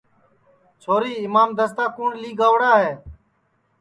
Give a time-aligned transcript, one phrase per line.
[0.81, 2.91] چھوری اِمام دستا کُوٹؔ لی گئوڑا ہے